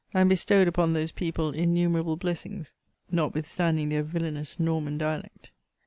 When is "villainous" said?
4.01-4.59